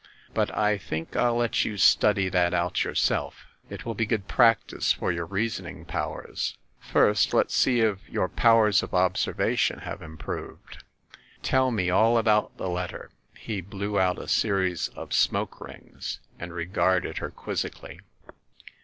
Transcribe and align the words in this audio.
But 0.33 0.57
I 0.57 0.79
think 0.79 1.15
I'll 1.15 1.35
let 1.35 1.63
you 1.63 1.77
study 1.77 2.27
that 2.29 2.55
out 2.55 2.83
yourself. 2.83 3.45
It 3.69 3.85
will 3.85 3.93
be 3.93 4.07
good 4.07 4.27
practise 4.27 4.91
for 4.91 5.11
your 5.11 5.27
reasoning 5.27 5.85
powers. 5.85 6.57
First, 6.79 7.35
let's 7.35 7.53
see 7.53 7.81
if 7.81 7.99
your 8.09 8.27
powers 8.27 8.81
of 8.81 8.95
observation 8.95 9.81
have 9.81 10.01
improved. 10.01 10.83
Tell 11.43 11.69
me 11.69 11.91
all 11.91 12.17
about 12.17 12.57
the 12.57 12.67
letter." 12.67 13.11
He 13.37 13.61
blew 13.61 13.99
out 13.99 14.17
a 14.17 14.27
series 14.27 14.87
of 14.87 15.13
smoke 15.13 15.61
rings 15.61 16.19
and 16.39 16.51
regarded 16.51 17.19
her 17.19 17.29
quizzically. 17.29 17.99